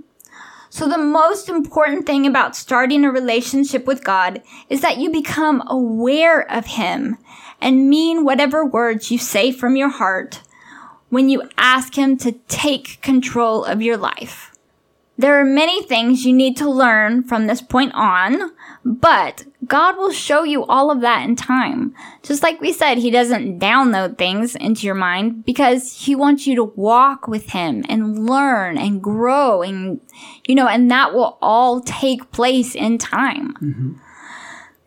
So, 0.74 0.88
the 0.88 0.98
most 0.98 1.50
important 1.50 2.06
thing 2.06 2.26
about 2.26 2.56
starting 2.56 3.04
a 3.04 3.12
relationship 3.12 3.86
with 3.86 4.06
God 4.06 4.42
is 4.70 4.80
that 4.80 5.00
you 5.00 5.12
become 5.12 5.62
aware 5.68 6.50
of 6.50 6.66
Him 6.66 7.18
and 7.60 7.90
mean 7.90 8.24
whatever 8.24 8.66
words 8.66 9.12
you 9.12 9.18
say 9.18 9.52
from 9.52 9.76
your 9.76 9.90
heart 9.90 10.40
when 11.10 11.28
you 11.28 11.44
ask 11.58 11.98
Him 11.98 12.16
to 12.20 12.32
take 12.48 13.02
control 13.02 13.66
of 13.66 13.82
your 13.82 13.98
life. 13.98 14.56
There 15.18 15.38
are 15.42 15.44
many 15.44 15.84
things 15.84 16.24
you 16.26 16.32
need 16.32 16.56
to 16.58 16.72
learn 16.72 17.24
from 17.24 17.48
this 17.48 17.62
point 17.62 17.92
on, 17.94 18.54
but 18.84 19.46
God 19.68 19.98
will 19.98 20.12
show 20.12 20.44
you 20.44 20.66
all 20.66 20.90
of 20.90 21.02
that 21.02 21.28
in 21.28 21.36
time. 21.36 21.94
Just 22.24 22.42
like 22.42 22.60
we 22.60 22.74
said, 22.74 22.98
He 22.98 23.12
doesn't 23.12 23.60
download 23.60 24.18
things 24.18 24.56
into 24.56 24.86
your 24.86 24.96
mind 24.96 25.46
because 25.46 26.06
He 26.06 26.16
wants 26.16 26.48
you 26.48 26.56
to 26.56 26.64
walk 26.64 27.28
with 27.28 27.52
Him 27.52 27.86
and 27.88 28.26
learn 28.28 28.78
and 28.78 29.02
grow 29.02 29.62
and, 29.62 30.02
you 30.48 30.56
know, 30.56 30.68
and 30.68 30.90
that 30.90 31.14
will 31.14 31.38
all 31.42 31.82
take 31.82 32.32
place 32.32 32.76
in 32.76 32.98
time. 32.98 33.54
Mm-hmm. 33.56 33.94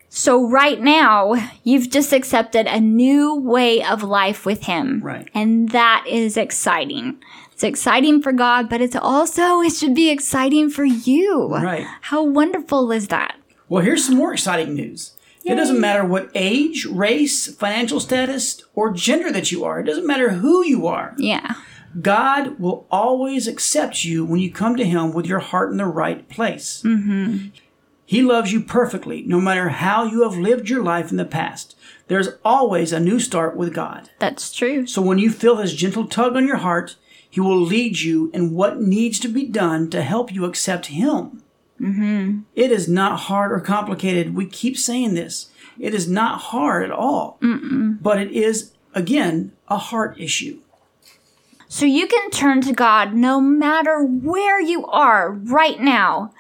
So 0.09 0.49
right 0.49 0.81
now, 0.81 1.35
you've 1.65 1.91
just 1.91 2.13
accepted 2.13 2.69
a 2.69 2.81
new 2.81 3.35
way 3.35 3.83
of 3.83 4.05
life 4.05 4.47
with 4.47 4.65
Him. 4.65 5.01
Right. 5.03 5.29
And 5.35 5.71
that 5.71 6.05
is 6.09 6.37
exciting. 6.37 7.21
It's 7.53 7.65
exciting 7.65 8.23
for 8.23 8.33
God, 8.33 8.69
but 8.69 8.81
it's 8.81 8.97
also, 8.97 9.61
it 9.61 9.73
should 9.73 9.95
be 9.95 10.11
exciting 10.11 10.71
for 10.71 10.85
you. 10.85 11.49
Right. 11.49 11.87
How 12.01 12.23
wonderful 12.25 12.91
is 12.91 13.09
that? 13.09 13.37
Well, 13.69 13.83
here's 13.83 14.05
some 14.07 14.17
more 14.17 14.33
exciting 14.33 14.75
news. 14.75 15.15
It 15.45 15.57
doesn't 15.57 15.81
matter 15.81 16.05
what 16.05 16.31
age, 16.35 16.87
race, 16.87 17.55
financial 17.55 18.01
status, 18.01 18.63
or 18.75 18.93
gender 18.93 19.31
that 19.31 19.53
you 19.53 19.63
are. 19.63 19.79
It 19.79 19.85
doesn't 19.85 20.07
matter 20.07 20.31
who 20.31 20.65
you 20.65 20.87
are. 20.87 21.15
Yeah. 21.19 21.55
God 22.01 22.59
will 22.59 22.87
always 22.91 23.47
accept 23.47 24.05
you 24.05 24.25
when 24.25 24.41
you 24.41 24.51
come 24.51 24.77
to 24.77 24.87
Him 24.87 25.13
with 25.13 25.27
your 25.27 25.41
heart 25.41 25.71
in 25.71 25.77
the 25.77 25.85
right 25.85 26.27
place. 26.29 26.83
Mm-hmm. 26.83 27.49
He 28.07 28.23
loves 28.23 28.53
you 28.53 28.63
perfectly, 28.63 29.23
no 29.23 29.41
matter 29.41 29.69
how 29.69 30.05
you 30.05 30.23
have 30.23 30.37
lived 30.37 30.69
your 30.69 30.83
life 30.83 31.11
in 31.11 31.19
the 31.19 31.25
past. 31.25 31.77
There's 32.09 32.31
always 32.45 32.93
a 32.93 33.01
new 33.01 33.21
start 33.21 33.57
with 33.57 33.75
God. 33.75 34.11
That's 34.19 34.53
true. 34.53 34.87
So 34.87 35.03
when 35.03 35.19
you 35.19 35.31
feel 35.31 35.57
His 35.57 35.75
gentle 35.75 36.07
tug 36.07 36.37
on 36.37 36.47
your 36.47 36.59
heart, 36.59 36.97
He 37.29 37.41
will 37.41 37.61
lead 37.61 38.01
you 38.01 38.31
in 38.35 38.55
what 38.55 38.81
needs 38.81 39.21
to 39.21 39.29
be 39.29 39.47
done 39.47 39.89
to 39.91 40.03
help 40.03 40.33
you 40.33 40.45
accept 40.47 40.87
Him. 40.87 41.43
Mm-hmm. 41.81 42.41
It 42.55 42.71
is 42.71 42.89
not 42.89 43.21
hard 43.21 43.53
or 43.53 43.61
complicated. 43.61 44.35
We 44.35 44.47
keep 44.47 44.77
saying 44.77 45.15
this. 45.15 45.51
It 45.79 45.95
is 45.95 46.09
not 46.09 46.41
hard 46.41 46.85
at 46.85 46.91
all. 46.91 47.39
Mm-mm. 47.43 48.01
But 48.01 48.21
it 48.21 48.31
is, 48.31 48.73
again, 48.95 49.53
a 49.69 49.77
heart 49.77 50.19
issue. 50.21 50.61
So 51.69 51.85
you 51.87 52.07
can 52.07 52.31
turn 52.31 52.61
to 52.63 52.73
God 52.73 53.15
no 53.15 53.41
matter 53.41 54.01
where 54.01 54.61
you 54.61 54.87
are 54.87 55.33
right 55.33 55.81
now. 55.81 56.33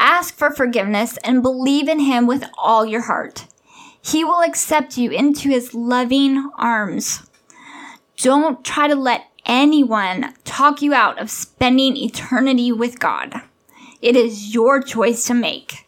Ask 0.00 0.34
for 0.34 0.50
forgiveness 0.50 1.16
and 1.22 1.42
believe 1.42 1.88
in 1.88 2.00
Him 2.00 2.26
with 2.26 2.44
all 2.58 2.84
your 2.84 3.02
heart. 3.02 3.46
He 4.04 4.24
will 4.24 4.42
accept 4.42 4.98
you 4.98 5.12
into 5.12 5.48
His 5.48 5.74
loving 5.74 6.50
arms. 6.58 7.22
Don't 8.16 8.64
try 8.64 8.88
to 8.88 8.96
let 8.96 9.26
anyone 9.46 10.34
talk 10.44 10.82
you 10.82 10.92
out 10.92 11.20
of 11.20 11.30
spending 11.30 11.96
eternity 11.96 12.72
with 12.72 12.98
God. 12.98 13.42
It 14.02 14.16
is 14.16 14.52
your 14.52 14.82
choice 14.82 15.24
to 15.26 15.34
make. 15.34 15.86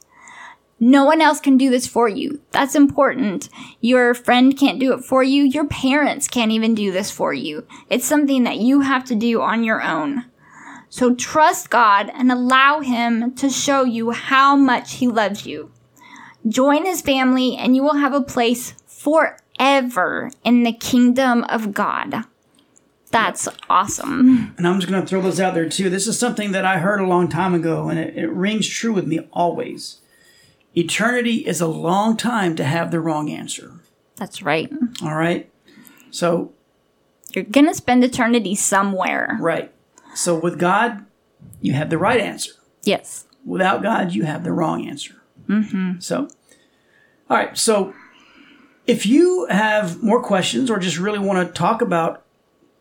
No 0.78 1.04
one 1.04 1.20
else 1.20 1.40
can 1.40 1.56
do 1.56 1.68
this 1.68 1.86
for 1.86 2.08
you. 2.08 2.40
That's 2.52 2.74
important. 2.74 3.48
Your 3.80 4.14
friend 4.14 4.56
can't 4.56 4.78
do 4.78 4.92
it 4.92 5.04
for 5.04 5.22
you. 5.22 5.42
Your 5.42 5.66
parents 5.66 6.28
can't 6.28 6.52
even 6.52 6.74
do 6.74 6.92
this 6.92 7.10
for 7.10 7.32
you. 7.32 7.66
It's 7.90 8.06
something 8.06 8.44
that 8.44 8.58
you 8.58 8.80
have 8.80 9.04
to 9.06 9.14
do 9.14 9.40
on 9.40 9.64
your 9.64 9.82
own. 9.82 10.26
So 10.88 11.14
trust 11.14 11.70
God 11.70 12.10
and 12.14 12.30
allow 12.30 12.80
Him 12.80 13.34
to 13.34 13.50
show 13.50 13.82
you 13.82 14.12
how 14.12 14.54
much 14.54 14.94
He 14.94 15.08
loves 15.08 15.44
you. 15.44 15.72
Join 16.46 16.84
His 16.84 17.00
family 17.00 17.56
and 17.56 17.74
you 17.74 17.82
will 17.82 17.96
have 17.96 18.12
a 18.12 18.20
place 18.20 18.74
forever 18.86 20.30
in 20.44 20.62
the 20.62 20.72
kingdom 20.72 21.44
of 21.44 21.72
God. 21.72 22.24
That's 23.14 23.48
awesome. 23.70 24.54
And 24.58 24.66
I'm 24.66 24.80
just 24.80 24.90
going 24.90 25.00
to 25.00 25.06
throw 25.06 25.22
this 25.22 25.38
out 25.38 25.54
there 25.54 25.68
too. 25.68 25.88
This 25.88 26.08
is 26.08 26.18
something 26.18 26.50
that 26.50 26.64
I 26.64 26.78
heard 26.78 27.00
a 27.00 27.06
long 27.06 27.28
time 27.28 27.54
ago, 27.54 27.88
and 27.88 27.96
it, 27.98 28.16
it 28.16 28.28
rings 28.28 28.66
true 28.68 28.92
with 28.92 29.06
me 29.06 29.20
always. 29.32 30.00
Eternity 30.76 31.46
is 31.46 31.60
a 31.60 31.68
long 31.68 32.16
time 32.16 32.56
to 32.56 32.64
have 32.64 32.90
the 32.90 32.98
wrong 32.98 33.30
answer. 33.30 33.74
That's 34.16 34.42
right. 34.42 34.68
All 35.00 35.14
right? 35.14 35.48
So, 36.10 36.52
You're 37.32 37.44
going 37.44 37.66
to 37.66 37.74
spend 37.74 38.02
eternity 38.02 38.56
somewhere. 38.56 39.38
right. 39.40 39.70
So, 40.16 40.36
with 40.38 40.58
God, 40.58 41.06
you 41.60 41.72
have 41.74 41.90
the 41.90 41.98
right 41.98 42.20
answer. 42.20 42.52
Yes. 42.82 43.26
Without 43.44 43.82
God, 43.82 44.12
you 44.12 44.24
have 44.24 44.42
the 44.42 44.52
wrong 44.52 44.88
answer. 44.88 45.22
Mm-hmm. 45.48 46.00
So, 46.00 46.28
all 47.30 47.36
right. 47.36 47.56
So, 47.56 47.94
if 48.86 49.06
you 49.06 49.46
have 49.50 50.02
more 50.02 50.22
questions 50.22 50.70
or 50.70 50.78
just 50.78 50.98
really 50.98 51.18
want 51.20 51.46
to 51.46 51.52
talk 51.54 51.80
about 51.80 52.23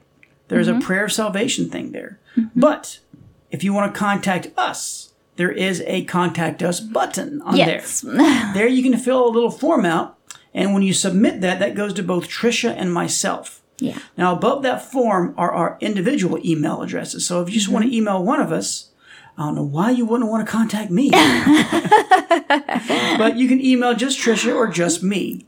There's 0.49 0.69
a 0.69 0.73
mm-hmm. 0.73 0.81
prayer 0.81 1.05
of 1.05 1.13
salvation 1.13 1.71
thing 1.71 1.93
there. 1.93 2.19
But 2.55 3.01
if 3.51 3.65
you 3.65 3.73
want 3.73 3.93
to 3.93 3.99
contact 3.99 4.49
us, 4.57 5.13
there 5.37 5.53
is 5.53 5.83
a 5.87 6.05
contact 6.05 6.63
us 6.63 6.81
button 6.81 7.43
on 7.43 7.57
there. 8.05 8.53
There 8.55 8.67
you 8.67 8.83
can 8.83 8.99
fill 8.99 9.27
a 9.27 9.31
little 9.31 9.51
form 9.51 9.85
out, 9.85 10.19
and 10.53 10.75
when 10.75 10.83
you 10.83 10.93
submit 10.93 11.41
that, 11.43 11.61
that 11.61 11.75
goes 11.75 11.95
to 11.95 12.03
both 12.03 12.29
Trisha 12.29 12.75
and 12.77 12.93
myself. 12.93 13.58
Yeah. 13.79 13.99
Now, 14.17 14.35
above 14.35 14.63
that 14.63 14.83
form 14.91 15.35
are 15.37 15.53
our 15.53 15.77
individual 15.81 16.39
email 16.45 16.83
addresses. 16.83 17.27
So 17.27 17.43
if 17.43 17.49
you 17.49 17.55
just 17.55 17.69
want 17.69 17.85
to 17.87 17.95
email 17.97 18.23
one 18.23 18.41
of 18.41 18.53
us, 18.53 18.91
I 19.37 19.43
don't 19.47 19.55
know 19.55 19.63
why 19.63 19.91
you 19.93 20.05
wouldn't 20.05 20.31
want 20.31 20.45
to 20.47 20.51
contact 20.51 20.91
me. 20.91 21.11
but 23.19 23.37
you 23.37 23.49
can 23.49 23.65
email 23.65 23.95
just 23.95 24.19
Trisha 24.19 24.55
or 24.55 24.69
just 24.69 25.03
me. 25.03 25.47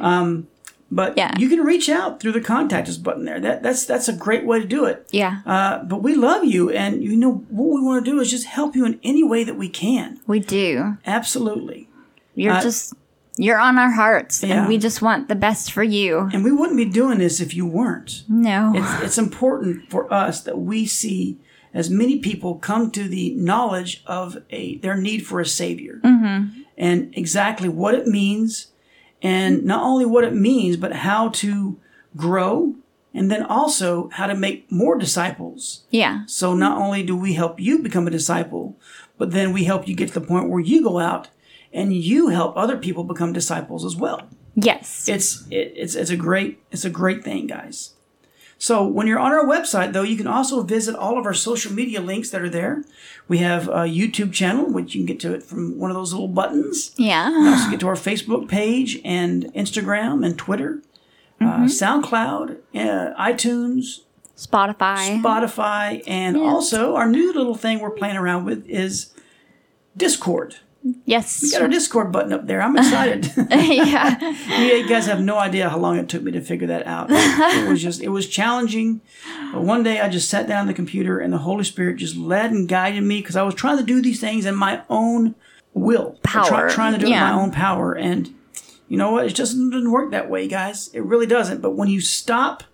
Um, 0.00 0.48
but 0.90 1.16
Yeah. 1.16 1.32
you 1.38 1.48
can 1.48 1.60
reach 1.60 1.88
out 1.88 2.20
through 2.20 2.32
the 2.32 2.40
contact 2.40 2.88
us 2.88 2.96
button 2.96 3.24
there. 3.24 3.38
That, 3.40 3.62
that's 3.62 3.86
that's 3.86 4.08
a 4.08 4.12
great 4.12 4.44
way 4.44 4.60
to 4.60 4.66
do 4.66 4.84
it. 4.86 5.06
Yeah. 5.12 5.40
Uh, 5.46 5.84
but 5.84 6.02
we 6.02 6.14
love 6.14 6.44
you, 6.44 6.70
and 6.70 7.02
you 7.02 7.16
know 7.16 7.44
what 7.48 7.74
we 7.74 7.80
want 7.80 8.04
to 8.04 8.10
do 8.10 8.18
is 8.20 8.30
just 8.30 8.46
help 8.46 8.74
you 8.74 8.84
in 8.84 8.98
any 9.04 9.22
way 9.22 9.44
that 9.44 9.56
we 9.56 9.68
can. 9.68 10.20
we 10.26 10.40
do. 10.40 10.96
Absolutely. 11.06 11.88
You're 12.34 12.54
Uh, 12.54 12.62
just, 12.62 12.94
you're 13.36 13.58
on 13.58 13.78
our 13.78 13.90
hearts. 13.90 14.42
Yeah. 14.42 14.60
And 14.60 14.68
we 14.68 14.78
just 14.78 15.00
want 15.02 15.28
the 15.28 15.34
best 15.34 15.72
for 15.72 15.82
you. 15.82 16.28
And 16.32 16.44
we 16.44 16.52
wouldn't 16.52 16.76
be 16.76 16.84
doing 16.84 17.18
this 17.18 17.40
if 17.40 17.54
you 17.54 17.66
weren't. 17.66 18.24
No. 18.28 18.72
It's, 18.74 19.02
it's 19.02 19.18
important 19.18 19.90
for 19.90 20.12
us 20.12 20.42
that 20.42 20.58
we 20.58 20.86
see 20.86 21.38
as 21.72 21.90
many 21.90 22.18
people 22.18 22.56
come 22.56 22.90
to 22.90 23.04
the 23.08 23.30
knowledge 23.34 24.02
of 24.06 24.38
a 24.50 24.76
their 24.78 24.96
need 24.96 25.26
for 25.26 25.40
a 25.40 25.46
savior 25.46 26.00
mm-hmm. 26.02 26.60
and 26.76 27.12
exactly 27.16 27.68
what 27.68 27.94
it 27.94 28.06
means 28.06 28.68
and 29.22 29.64
not 29.64 29.82
only 29.82 30.04
what 30.04 30.24
it 30.24 30.34
means 30.34 30.76
but 30.76 30.92
how 30.92 31.28
to 31.28 31.78
grow 32.16 32.74
and 33.14 33.30
then 33.30 33.44
also 33.44 34.08
how 34.10 34.26
to 34.26 34.34
make 34.34 34.70
more 34.70 34.98
disciples 34.98 35.84
yeah. 35.90 36.24
so 36.26 36.54
not 36.54 36.78
only 36.78 37.02
do 37.02 37.16
we 37.16 37.34
help 37.34 37.60
you 37.60 37.78
become 37.78 38.06
a 38.06 38.10
disciple 38.10 38.76
but 39.16 39.30
then 39.30 39.52
we 39.52 39.64
help 39.64 39.86
you 39.86 39.94
get 39.94 40.08
to 40.08 40.18
the 40.18 40.26
point 40.26 40.48
where 40.48 40.60
you 40.60 40.82
go 40.82 40.98
out 40.98 41.28
and 41.72 41.94
you 41.94 42.28
help 42.28 42.56
other 42.56 42.76
people 42.76 43.04
become 43.04 43.32
disciples 43.32 43.84
as 43.84 43.96
well 43.96 44.28
Yes. 44.54 45.08
it's 45.08 45.46
it, 45.50 45.72
it's 45.76 45.94
it's 45.94 46.10
a 46.10 46.16
great 46.16 46.62
it's 46.70 46.84
a 46.84 46.90
great 46.90 47.24
thing, 47.24 47.46
guys. 47.46 47.94
So 48.58 48.86
when 48.86 49.06
you're 49.06 49.18
on 49.18 49.32
our 49.32 49.46
website, 49.46 49.94
though, 49.94 50.02
you 50.02 50.18
can 50.18 50.26
also 50.26 50.62
visit 50.62 50.94
all 50.94 51.18
of 51.18 51.24
our 51.24 51.32
social 51.32 51.72
media 51.72 51.98
links 52.02 52.28
that 52.28 52.42
are 52.42 52.50
there. 52.50 52.84
We 53.26 53.38
have 53.38 53.68
a 53.68 53.84
YouTube 53.88 54.34
channel, 54.34 54.66
which 54.66 54.94
you 54.94 55.00
can 55.00 55.06
get 55.06 55.18
to 55.20 55.32
it 55.32 55.42
from 55.42 55.78
one 55.78 55.90
of 55.90 55.96
those 55.96 56.12
little 56.12 56.28
buttons. 56.28 56.92
You 56.98 57.06
yeah. 57.06 57.30
can 57.30 57.46
also 57.54 57.70
get 57.70 57.80
to 57.80 57.88
our 57.88 57.94
Facebook 57.94 58.48
page 58.48 59.00
and 59.02 59.44
Instagram 59.54 60.26
and 60.26 60.36
Twitter, 60.36 60.82
uh, 61.40 61.60
SoundCloud, 61.64 62.58
uh, 62.74 63.14
iTunes, 63.18 64.00
Spotify. 64.36 65.22
Spotify, 65.22 66.02
and 66.06 66.36
also 66.36 66.96
our 66.96 67.08
new 67.08 67.32
little 67.32 67.54
thing 67.54 67.80
we're 67.80 67.90
playing 67.90 68.18
around 68.18 68.44
with 68.44 68.66
is 68.68 69.14
Discord. 69.96 70.56
Yes. 71.04 71.42
We 71.42 71.50
got 71.50 71.62
our 71.62 71.68
Discord 71.68 72.12
button 72.12 72.32
up 72.32 72.46
there. 72.46 72.60
I'm 72.62 72.76
excited. 72.76 73.30
yeah. 73.50 74.60
you 74.80 74.88
guys 74.88 75.06
have 75.06 75.20
no 75.20 75.38
idea 75.38 75.68
how 75.68 75.78
long 75.78 75.98
it 75.98 76.08
took 76.08 76.22
me 76.22 76.32
to 76.32 76.40
figure 76.40 76.66
that 76.68 76.86
out. 76.86 77.08
It 77.10 77.68
was 77.68 77.82
just, 77.82 78.00
it 78.02 78.08
was 78.08 78.26
challenging. 78.28 79.00
But 79.52 79.62
one 79.62 79.82
day 79.82 80.00
I 80.00 80.08
just 80.08 80.28
sat 80.30 80.46
down 80.46 80.62
at 80.62 80.66
the 80.68 80.74
computer 80.74 81.18
and 81.18 81.32
the 81.32 81.38
Holy 81.38 81.64
Spirit 81.64 81.96
just 81.96 82.16
led 82.16 82.50
and 82.50 82.68
guided 82.68 83.02
me 83.02 83.20
because 83.20 83.36
I 83.36 83.42
was 83.42 83.54
trying 83.54 83.78
to 83.78 83.84
do 83.84 84.00
these 84.00 84.20
things 84.20 84.46
in 84.46 84.54
my 84.56 84.82
own 84.88 85.34
will. 85.74 86.18
Try- 86.26 86.48
Power, 86.48 86.70
trying 86.70 86.92
to 86.94 86.98
do 86.98 87.06
it 87.06 87.10
in 87.10 87.18
my 87.20 87.32
own 87.32 87.50
power. 87.50 87.94
And 87.94 88.34
you 88.88 88.96
know 88.96 89.12
what? 89.12 89.26
It 89.26 89.34
just 89.34 89.52
doesn't 89.56 89.90
work 89.90 90.10
that 90.12 90.28
way, 90.30 90.48
guys. 90.48 90.88
It 90.94 91.04
really 91.04 91.26
doesn't. 91.26 91.60
But 91.60 91.72
when 91.76 91.88
you 91.88 92.00
stop, 92.00 92.64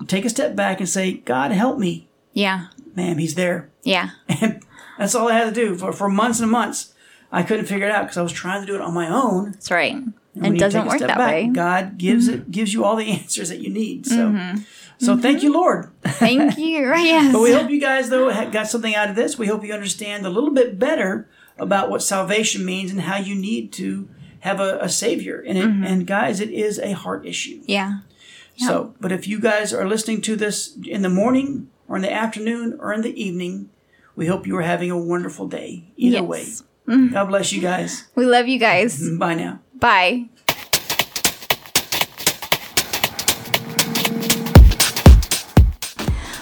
you 0.00 0.06
take 0.06 0.24
a 0.24 0.30
step 0.30 0.54
back 0.54 0.78
and 0.80 0.88
say, 0.88 1.12
God, 1.14 1.50
help 1.52 1.78
me. 1.78 2.08
Yeah. 2.32 2.66
Man, 2.94 3.18
He's 3.18 3.34
there. 3.34 3.70
Yeah. 3.82 4.10
And 4.28 4.62
That's 4.98 5.14
all 5.14 5.28
I 5.28 5.34
had 5.34 5.52
to 5.54 5.60
do 5.60 5.74
for, 5.76 5.92
for 5.92 6.08
months 6.08 6.40
and 6.40 6.50
months. 6.50 6.94
I 7.36 7.42
couldn't 7.42 7.66
figure 7.66 7.86
it 7.86 7.92
out 7.92 8.04
because 8.04 8.16
I 8.16 8.22
was 8.22 8.32
trying 8.32 8.62
to 8.62 8.66
do 8.66 8.74
it 8.74 8.80
on 8.80 8.94
my 8.94 9.08
own. 9.08 9.52
That's 9.52 9.70
right. 9.70 9.92
And 9.94 10.14
And 10.34 10.56
it 10.56 10.58
doesn't 10.58 10.86
work 10.86 11.00
that 11.00 11.08
back, 11.08 11.18
way. 11.18 11.44
Mm-hmm. 11.44 11.52
God 11.52 11.98
gives 11.98 12.28
it 12.28 12.40
mm-hmm. 12.40 12.50
gives 12.50 12.72
you 12.72 12.84
all 12.84 12.96
the 12.96 13.10
answers 13.18 13.50
that 13.50 13.60
you 13.60 13.70
need. 13.70 14.06
So, 14.06 14.28
mm-hmm. 14.30 14.60
so 14.98 15.16
thank 15.18 15.38
mm-hmm. 15.38 15.46
you, 15.46 15.52
Lord. 15.52 15.90
Thank 16.02 16.56
you. 16.66 16.92
Yes. 16.96 17.32
But 17.32 17.42
we 17.42 17.52
hope 17.52 17.70
you 17.70 17.80
guys, 17.80 18.08
though, 18.08 18.30
got 18.50 18.68
something 18.68 18.94
out 18.94 19.10
of 19.10 19.16
this. 19.16 19.38
We 19.38 19.46
hope 19.46 19.64
you 19.64 19.74
understand 19.74 20.24
a 20.26 20.30
little 20.30 20.50
bit 20.50 20.78
better 20.78 21.28
about 21.58 21.90
what 21.90 22.02
salvation 22.02 22.64
means 22.64 22.90
and 22.90 23.02
how 23.02 23.16
you 23.16 23.34
need 23.34 23.72
to 23.74 24.08
have 24.40 24.60
a, 24.60 24.78
a 24.80 24.88
savior. 24.88 25.42
And, 25.46 25.58
it, 25.58 25.64
and 25.64 26.06
guys, 26.06 26.40
it 26.40 26.50
is 26.50 26.78
a 26.78 26.92
heart 26.92 27.26
issue. 27.26 27.62
yeah. 27.66 28.00
So, 28.58 28.94
but 29.00 29.12
if 29.12 29.28
you 29.28 29.38
guys 29.38 29.74
are 29.74 29.86
listening 29.86 30.22
to 30.22 30.34
this 30.34 30.78
in 30.86 31.02
the 31.02 31.10
morning 31.10 31.68
or 31.88 31.96
in 31.96 32.02
the 32.02 32.12
afternoon 32.12 32.78
or 32.80 32.94
in 32.94 33.02
the 33.02 33.12
evening, 33.22 33.68
we 34.14 34.26
hope 34.26 34.46
you 34.46 34.56
are 34.56 34.62
having 34.62 34.90
a 34.90 34.96
wonderful 34.96 35.46
day. 35.46 35.84
Either 35.96 36.16
Yes. 36.16 36.24
way. 36.24 36.46
Mm-hmm. 36.86 37.14
God 37.14 37.26
bless 37.26 37.52
you 37.52 37.60
guys. 37.60 38.04
We 38.14 38.26
love 38.26 38.48
you 38.48 38.58
guys. 38.58 39.00
Mm-hmm. 39.00 39.18
Bye 39.18 39.34
now. 39.34 39.60
Bye. 39.74 40.28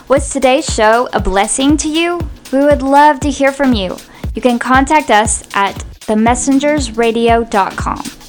Was 0.06 0.28
today's 0.30 0.66
show 0.66 1.08
a 1.14 1.20
blessing 1.20 1.78
to 1.78 1.88
you? 1.88 2.20
We 2.52 2.58
would 2.58 2.82
love 2.82 3.20
to 3.20 3.30
hear 3.30 3.52
from 3.52 3.72
you. 3.72 3.96
You 4.34 4.42
can 4.42 4.58
contact 4.58 5.10
us 5.10 5.44
at 5.54 5.74
themessengersradio.com. 6.06 8.23